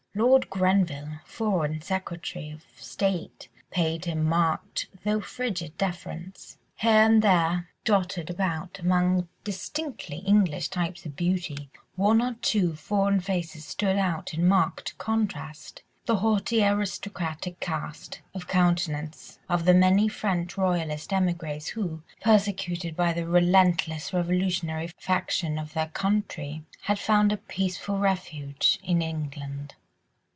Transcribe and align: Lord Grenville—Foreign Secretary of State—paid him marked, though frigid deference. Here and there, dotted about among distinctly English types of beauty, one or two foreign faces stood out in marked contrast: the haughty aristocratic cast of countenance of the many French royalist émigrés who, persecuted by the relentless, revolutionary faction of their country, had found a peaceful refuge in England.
Lord 0.13 0.49
Grenville—Foreign 0.49 1.79
Secretary 1.79 2.49
of 2.49 2.65
State—paid 2.75 4.03
him 4.03 4.25
marked, 4.25 4.89
though 5.05 5.21
frigid 5.21 5.77
deference. 5.77 6.57
Here 6.75 6.91
and 7.05 7.21
there, 7.21 7.69
dotted 7.85 8.29
about 8.29 8.77
among 8.79 9.29
distinctly 9.45 10.17
English 10.17 10.67
types 10.67 11.05
of 11.05 11.15
beauty, 11.15 11.69
one 11.95 12.21
or 12.21 12.33
two 12.41 12.75
foreign 12.75 13.21
faces 13.21 13.63
stood 13.63 13.95
out 13.95 14.33
in 14.33 14.45
marked 14.45 14.97
contrast: 14.97 15.81
the 16.07 16.17
haughty 16.17 16.61
aristocratic 16.61 17.61
cast 17.61 18.19
of 18.35 18.49
countenance 18.49 19.39
of 19.47 19.63
the 19.63 19.73
many 19.73 20.09
French 20.09 20.57
royalist 20.57 21.11
émigrés 21.11 21.69
who, 21.69 22.01
persecuted 22.21 22.97
by 22.97 23.13
the 23.13 23.25
relentless, 23.25 24.11
revolutionary 24.11 24.87
faction 24.99 25.57
of 25.57 25.71
their 25.71 25.87
country, 25.87 26.65
had 26.81 26.99
found 26.99 27.31
a 27.31 27.37
peaceful 27.37 27.97
refuge 27.97 28.77
in 28.83 29.01
England. 29.01 29.75